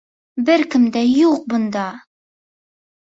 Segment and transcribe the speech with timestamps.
[0.45, 1.83] Бер кем дә юҡ бында!